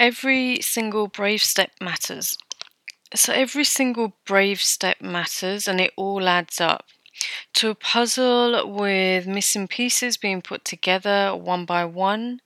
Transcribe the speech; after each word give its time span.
every 0.00 0.60
single 0.62 1.06
brave 1.06 1.42
step 1.42 1.70
matters. 1.80 2.36
So 3.14 3.32
every 3.32 3.64
single 3.64 4.16
brave 4.26 4.60
step 4.62 5.00
matters 5.00 5.68
and 5.68 5.80
it 5.80 5.92
all 5.96 6.28
adds 6.28 6.60
up 6.60 6.86
to 7.54 7.70
a 7.70 7.74
puzzle 7.74 8.72
with 8.72 9.26
missing 9.26 9.68
pieces 9.68 10.16
being 10.16 10.40
put 10.40 10.64
together 10.64 11.34
one 11.34 11.64
by 11.64 11.84
one, 11.84 12.40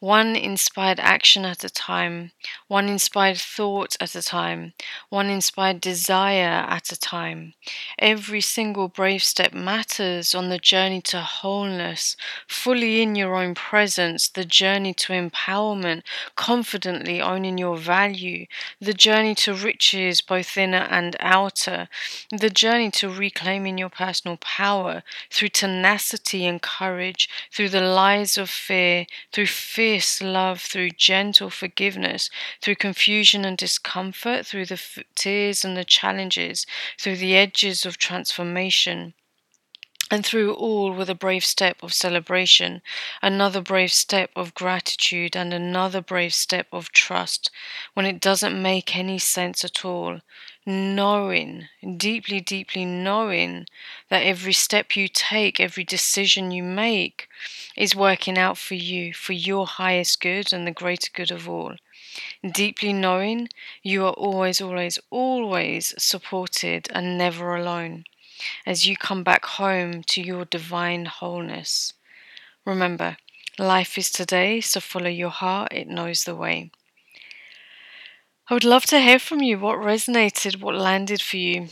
one 0.00 0.34
inspired 0.34 0.98
action 0.98 1.44
at 1.44 1.62
a 1.62 1.70
time, 1.70 2.32
one 2.66 2.88
inspired 2.88 3.36
thought 3.36 3.96
at 4.00 4.14
a 4.14 4.22
time, 4.22 4.72
one 5.08 5.28
inspired 5.28 5.80
desire 5.80 6.64
at 6.68 6.90
a 6.90 6.98
time. 6.98 7.54
Every 7.98 8.40
single 8.40 8.88
brave 8.88 9.22
step 9.22 9.52
matters 9.52 10.34
on 10.34 10.48
the 10.48 10.58
journey 10.58 11.00
to 11.02 11.20
wholeness, 11.20 12.16
fully 12.48 13.02
in 13.02 13.14
your 13.14 13.36
own 13.36 13.54
presence, 13.54 14.28
the 14.28 14.44
journey 14.44 14.94
to 14.94 15.12
empowerment, 15.12 16.02
confidently 16.34 17.20
owning 17.20 17.58
your 17.58 17.76
value, 17.76 18.46
the 18.80 18.94
journey 18.94 19.34
to 19.36 19.54
riches, 19.54 20.20
both 20.20 20.56
inner 20.56 20.86
and 20.90 21.16
outer, 21.20 21.88
the 22.30 22.50
journey 22.50 22.90
to 22.92 23.08
reclaiming 23.08 23.78
your 23.78 23.90
personal 23.90 24.38
power 24.46 25.02
through 25.30 25.48
tenacity 25.48 26.46
and 26.46 26.62
courage, 26.62 27.28
through 27.52 27.68
the 27.70 27.80
lies 27.80 28.38
of 28.38 28.48
fear, 28.48 29.06
through 29.32 29.46
fierce 29.46 30.22
love, 30.22 30.60
through 30.60 30.90
gentle 30.90 31.50
forgiveness, 31.50 32.30
through 32.62 32.76
confusion 32.76 33.44
and 33.44 33.58
discomfort, 33.58 34.46
through 34.46 34.66
the 34.66 34.74
f- 34.74 34.98
tears 35.16 35.64
and 35.64 35.76
the 35.76 35.84
challenges, 35.84 36.66
through 36.98 37.16
the 37.16 37.36
edges 37.36 37.84
of 37.84 37.98
transformation. 37.98 39.14
And 40.08 40.24
through 40.24 40.54
all 40.54 40.92
with 40.92 41.10
a 41.10 41.16
brave 41.16 41.44
step 41.44 41.82
of 41.82 41.92
celebration, 41.92 42.80
another 43.20 43.60
brave 43.60 43.92
step 43.92 44.30
of 44.36 44.54
gratitude, 44.54 45.34
and 45.34 45.52
another 45.52 46.00
brave 46.00 46.32
step 46.32 46.68
of 46.70 46.92
trust 46.92 47.50
when 47.94 48.06
it 48.06 48.20
doesn't 48.20 48.62
make 48.62 48.96
any 48.96 49.18
sense 49.18 49.64
at 49.64 49.84
all. 49.84 50.20
Knowing, 50.64 51.68
deeply, 51.96 52.40
deeply 52.40 52.84
knowing 52.84 53.66
that 54.08 54.22
every 54.22 54.52
step 54.52 54.94
you 54.94 55.08
take, 55.08 55.58
every 55.58 55.82
decision 55.82 56.52
you 56.52 56.62
make 56.62 57.28
is 57.76 57.96
working 57.96 58.38
out 58.38 58.58
for 58.58 58.74
you, 58.74 59.12
for 59.12 59.32
your 59.32 59.66
highest 59.66 60.20
good 60.20 60.52
and 60.52 60.68
the 60.68 60.72
greater 60.72 61.10
good 61.12 61.32
of 61.32 61.48
all. 61.48 61.74
Deeply 62.48 62.92
knowing 62.92 63.48
you 63.82 64.04
are 64.04 64.12
always, 64.12 64.60
always, 64.60 65.00
always 65.10 65.94
supported 65.98 66.86
and 66.92 67.18
never 67.18 67.56
alone 67.56 68.04
as 68.64 68.86
you 68.86 68.96
come 68.96 69.22
back 69.22 69.44
home 69.44 70.02
to 70.04 70.22
your 70.22 70.44
divine 70.44 71.06
wholeness. 71.06 71.92
Remember, 72.64 73.16
life 73.58 73.96
is 73.98 74.10
today, 74.10 74.60
so 74.60 74.80
follow 74.80 75.08
your 75.08 75.30
heart, 75.30 75.72
it 75.72 75.88
knows 75.88 76.24
the 76.24 76.34
way. 76.34 76.70
I 78.48 78.54
would 78.54 78.64
love 78.64 78.84
to 78.86 79.00
hear 79.00 79.18
from 79.18 79.42
you 79.42 79.58
what 79.58 79.78
resonated, 79.78 80.60
what 80.60 80.76
landed 80.76 81.20
for 81.20 81.36
you. 81.36 81.68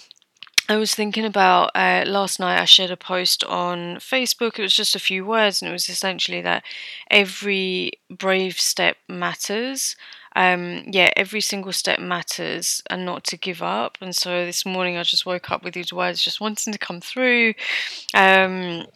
I 0.69 0.77
was 0.77 0.95
thinking 0.95 1.25
about 1.27 1.71
uh, 1.75 2.05
last 2.07 2.41
night. 2.41 2.61
I 2.61 2.65
shared 2.65 2.91
a 2.91 2.97
post 2.97 3.45
on 3.45 3.97
Facebook. 3.97 4.59
It 4.59 4.63
was 4.63 4.75
just 4.75 4.97
a 4.97 5.01
few 5.01 5.25
words, 5.25 5.61
and 5.61 5.69
it 5.69 5.73
was 5.73 5.89
essentially 5.89 6.41
that 6.41 6.65
every 7.11 7.93
brave 8.11 8.59
step 8.59 8.97
matters. 9.09 9.95
Um, 10.37 10.85
yeah, 10.87 11.11
every 11.17 11.41
single 11.41 11.73
step 11.73 12.01
matters, 12.01 12.83
and 12.91 13.05
not 13.05 13.25
to 13.25 13.37
give 13.37 13.63
up. 13.63 13.99
And 14.01 14.15
so 14.15 14.45
this 14.45 14.67
morning, 14.67 14.97
I 14.97 15.03
just 15.03 15.27
woke 15.27 15.51
up 15.51 15.63
with 15.63 15.75
these 15.75 15.93
words, 15.93 16.23
just 16.23 16.41
wanting 16.41 16.73
to 16.73 16.79
come 16.79 17.01
through. 17.01 17.55
Um, 18.15 18.87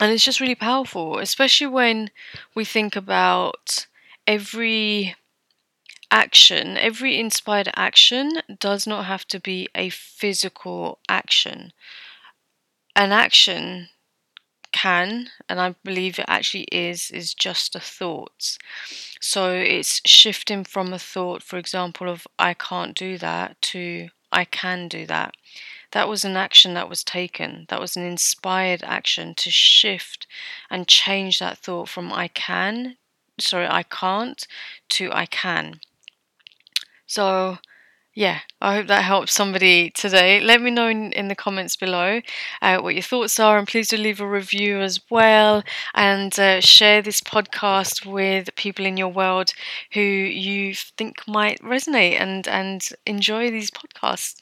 and 0.00 0.10
it's 0.12 0.24
just 0.24 0.40
really 0.40 0.54
powerful, 0.56 1.18
especially 1.18 1.68
when 1.68 2.10
we 2.54 2.64
think 2.64 2.96
about 2.96 3.86
every 4.26 5.14
action, 6.10 6.76
every 6.76 7.18
inspired 7.18 7.70
action 7.74 8.30
does 8.60 8.86
not 8.86 9.06
have 9.06 9.26
to 9.26 9.40
be 9.40 9.68
a 9.74 9.88
physical 9.88 10.98
action. 11.08 11.72
An 12.94 13.12
action 13.12 13.88
can, 14.72 15.28
and 15.48 15.60
I 15.60 15.74
believe 15.84 16.18
it 16.18 16.24
actually 16.28 16.66
is, 16.72 17.10
is 17.10 17.34
just 17.34 17.74
a 17.74 17.80
thought. 17.80 18.58
So 19.20 19.52
it's 19.52 20.00
shifting 20.04 20.64
from 20.64 20.92
a 20.92 20.98
thought, 20.98 21.42
for 21.42 21.58
example, 21.58 22.08
of 22.08 22.26
I 22.38 22.54
can't 22.54 22.96
do 22.96 23.18
that 23.18 23.60
to 23.62 24.08
I 24.32 24.44
can 24.46 24.88
do 24.88 25.06
that. 25.06 25.34
That 25.92 26.08
was 26.08 26.24
an 26.24 26.36
action 26.36 26.72
that 26.74 26.88
was 26.88 27.04
taken. 27.04 27.66
That 27.68 27.80
was 27.80 27.96
an 27.96 28.02
inspired 28.02 28.82
action 28.82 29.34
to 29.34 29.50
shift 29.50 30.26
and 30.70 30.88
change 30.88 31.38
that 31.38 31.58
thought 31.58 31.90
from 31.90 32.12
I 32.12 32.28
can, 32.28 32.96
sorry, 33.38 33.66
I 33.68 33.82
can't, 33.82 34.46
to 34.90 35.10
I 35.12 35.26
can. 35.26 35.80
So, 37.06 37.58
yeah, 38.14 38.40
I 38.60 38.74
hope 38.76 38.88
that 38.88 39.04
helps 39.04 39.32
somebody 39.32 39.88
today. 39.90 40.38
Let 40.40 40.60
me 40.60 40.70
know 40.70 40.86
in, 40.88 41.12
in 41.12 41.28
the 41.28 41.34
comments 41.34 41.76
below 41.76 42.20
uh, 42.60 42.78
what 42.78 42.94
your 42.94 43.02
thoughts 43.02 43.40
are, 43.40 43.56
and 43.56 43.66
please 43.66 43.88
do 43.88 43.96
leave 43.96 44.20
a 44.20 44.28
review 44.28 44.80
as 44.82 45.00
well. 45.08 45.62
And 45.94 46.38
uh, 46.38 46.60
share 46.60 47.00
this 47.00 47.22
podcast 47.22 48.04
with 48.04 48.54
people 48.54 48.84
in 48.84 48.98
your 48.98 49.08
world 49.08 49.54
who 49.94 50.00
you 50.02 50.74
think 50.74 51.26
might 51.26 51.58
resonate 51.62 52.20
and 52.20 52.46
and 52.46 52.86
enjoy 53.06 53.50
these 53.50 53.70
podcasts. 53.70 54.41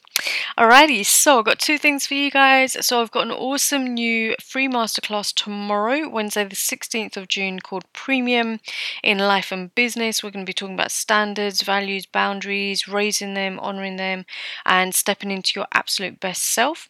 Alrighty, 0.59 1.05
so 1.05 1.39
I've 1.39 1.45
got 1.45 1.59
two 1.59 1.79
things 1.79 2.07
for 2.07 2.15
you 2.15 2.31
guys. 2.31 2.77
So 2.85 3.01
I've 3.01 3.11
got 3.11 3.25
an 3.27 3.33
awesome 3.33 3.95
new 3.95 4.35
free 4.43 4.69
masterclass 4.69 5.33
tomorrow, 5.33 6.09
Wednesday, 6.09 6.45
the 6.45 6.57
16th 6.57 7.17
of 7.17 7.29
June, 7.29 7.61
called 7.61 7.91
Premium 7.93 8.61
in 9.03 9.19
Life 9.19 9.53
and 9.53 9.75
Business. 9.75 10.23
We're 10.23 10.31
going 10.31 10.45
to 10.45 10.51
be 10.51 10.55
talking 10.55 10.75
about 10.75 10.91
standards, 10.91 11.63
values, 11.63 12.07
boundaries, 12.07 12.87
raising 12.87 13.35
them, 13.35 13.59
honoring 13.61 13.97
them, 13.97 14.27
and 14.67 14.95
stepping 14.95 15.31
into 15.31 15.53
your 15.57 15.67
absolute 15.73 16.21
best 16.21 16.43
self. 16.43 16.89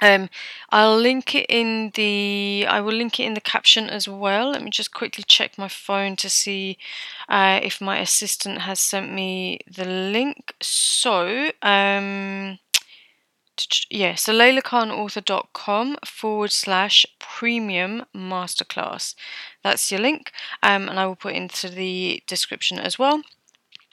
Um, 0.00 0.28
I'll 0.70 0.96
link 0.96 1.34
it 1.34 1.46
in 1.48 1.92
the. 1.94 2.66
I 2.68 2.80
will 2.80 2.94
link 2.94 3.20
it 3.20 3.24
in 3.24 3.34
the 3.34 3.40
caption 3.40 3.88
as 3.88 4.08
well. 4.08 4.50
Let 4.50 4.62
me 4.62 4.70
just 4.70 4.92
quickly 4.94 5.24
check 5.26 5.58
my 5.58 5.68
phone 5.68 6.16
to 6.16 6.28
see 6.30 6.78
uh, 7.28 7.60
if 7.62 7.80
my 7.80 7.98
assistant 7.98 8.62
has 8.62 8.80
sent 8.80 9.12
me 9.12 9.60
the 9.70 9.84
link. 9.84 10.54
So, 10.60 11.50
um, 11.62 12.58
yeah, 13.90 14.14
so 14.14 14.32
leilakhanauthor.com 14.32 15.96
forward 16.04 16.52
slash 16.52 17.06
premium 17.18 18.04
masterclass. 18.14 19.14
That's 19.62 19.90
your 19.90 20.00
link, 20.00 20.32
um, 20.62 20.88
and 20.88 20.98
I 20.98 21.06
will 21.06 21.16
put 21.16 21.34
into 21.34 21.68
the 21.68 22.22
description 22.26 22.78
as 22.78 22.98
well. 22.98 23.22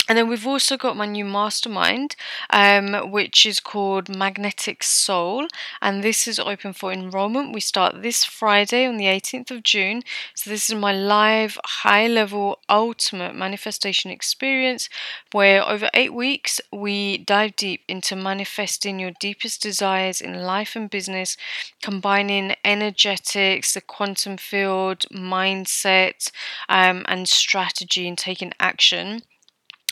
And 0.08 0.18
then 0.18 0.30
we've 0.30 0.48
also 0.48 0.78
got 0.78 0.96
my 0.96 1.06
new 1.06 1.26
mastermind, 1.26 2.16
um, 2.50 3.12
which 3.12 3.46
is 3.46 3.60
called 3.60 4.16
Magnetic 4.16 4.82
Soul, 4.82 5.48
and 5.82 6.02
this 6.02 6.28
is 6.28 6.40
open 6.40 6.72
for 6.72 6.94
enrollment. 6.94 7.54
We 7.54 7.60
start 7.60 8.02
this 8.02 8.24
Friday 8.24 8.86
on 8.86 8.96
the 8.96 9.06
18th 9.06 9.52
of 9.52 9.64
June. 9.64 10.04
So, 10.34 10.50
this 10.50 10.70
is 10.70 10.76
my 10.76 10.94
live, 10.94 11.60
high 11.66 12.08
level, 12.08 12.60
ultimate 12.70 13.36
manifestation 13.36 14.10
experience 14.10 14.88
where 15.34 15.68
over 15.68 15.90
eight 15.94 16.14
weeks 16.14 16.62
we 16.72 17.18
dive 17.18 17.58
deep 17.58 17.82
into 17.90 18.16
manifesting 18.16 19.00
your 19.00 19.12
deepest 19.20 19.62
desires 19.62 20.22
in 20.22 20.44
life 20.44 20.76
and 20.76 20.90
business, 20.90 21.36
combining 21.82 22.56
energetics, 22.64 23.74
the 23.74 23.82
quantum 23.82 24.38
field, 24.38 25.00
mindset, 25.12 26.32
um, 26.70 27.04
and 27.10 27.28
strategy, 27.28 28.08
and 28.08 28.18
taking 28.18 28.54
action 28.60 29.24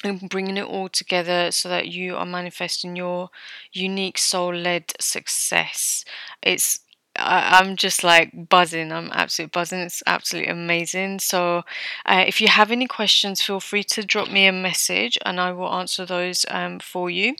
and 0.05 0.29
bringing 0.29 0.57
it 0.57 0.65
all 0.65 0.89
together 0.89 1.51
so 1.51 1.69
that 1.69 1.87
you 1.87 2.15
are 2.15 2.25
manifesting 2.25 2.95
your 2.95 3.29
unique 3.73 4.17
soul 4.17 4.53
led 4.53 4.93
success. 4.99 6.05
It's 6.41 6.79
I, 7.17 7.61
am 7.61 7.75
just 7.77 8.03
like 8.03 8.49
buzzing. 8.49 8.91
I'm 8.91 9.11
absolutely 9.13 9.51
buzzing. 9.51 9.79
It's 9.79 10.03
absolutely 10.05 10.51
amazing. 10.51 11.19
So, 11.19 11.63
uh, 12.05 12.25
if 12.27 12.41
you 12.41 12.47
have 12.49 12.71
any 12.71 12.87
questions, 12.87 13.41
feel 13.41 13.59
free 13.59 13.83
to 13.85 14.03
drop 14.03 14.29
me 14.29 14.47
a 14.47 14.51
message 14.51 15.17
and 15.25 15.39
I 15.39 15.51
will 15.51 15.73
answer 15.73 16.05
those 16.05 16.45
um, 16.49 16.79
for 16.79 17.09
you. 17.09 17.35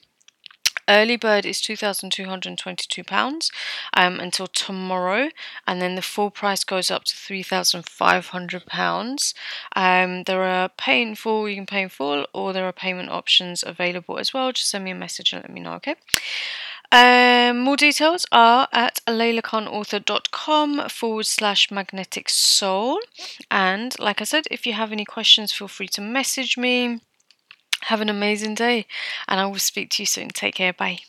Early 0.88 1.16
bird 1.16 1.44
is 1.44 1.60
£2,222 1.60 3.50
um, 3.94 4.20
until 4.20 4.46
tomorrow, 4.46 5.30
and 5.66 5.82
then 5.82 5.96
the 5.96 6.02
full 6.02 6.30
price 6.30 6.62
goes 6.62 6.88
up 6.90 7.04
to 7.04 7.14
£3,500. 7.14 9.34
Um, 9.74 10.22
there 10.24 10.42
are 10.42 10.68
pay 10.68 11.00
in 11.02 11.14
full, 11.16 11.48
you 11.48 11.56
can 11.56 11.66
pay 11.66 11.82
in 11.82 11.88
full, 11.88 12.26
or 12.32 12.52
there 12.52 12.66
are 12.66 12.72
payment 12.72 13.10
options 13.10 13.64
available 13.66 14.18
as 14.18 14.32
well. 14.32 14.52
Just 14.52 14.70
send 14.70 14.84
me 14.84 14.92
a 14.92 14.94
message 14.94 15.32
and 15.32 15.42
let 15.42 15.50
me 15.50 15.60
know, 15.60 15.72
okay? 15.74 15.96
Um, 16.92 17.60
more 17.60 17.76
details 17.76 18.26
are 18.30 18.68
at 18.72 19.00
leilakhanauthor.com 19.08 20.88
forward 20.88 21.26
slash 21.26 21.70
magnetic 21.70 22.28
soul. 22.28 23.00
And 23.50 23.98
like 23.98 24.20
I 24.20 24.24
said, 24.24 24.44
if 24.50 24.66
you 24.66 24.72
have 24.74 24.92
any 24.92 25.04
questions, 25.04 25.52
feel 25.52 25.68
free 25.68 25.88
to 25.88 26.00
message 26.00 26.56
me. 26.56 27.00
Have 27.86 28.00
an 28.00 28.08
amazing 28.08 28.54
day, 28.54 28.86
and 29.28 29.40
I 29.40 29.46
will 29.46 29.58
speak 29.58 29.90
to 29.90 30.02
you 30.02 30.06
soon. 30.06 30.28
Take 30.28 30.54
care. 30.56 30.72
Bye. 30.72 31.00